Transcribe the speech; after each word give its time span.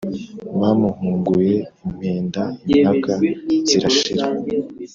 Bamuhunguye 0.59 1.55
impenda* 1.85 2.41
impaka 2.71 3.13
zirashira, 3.67 4.25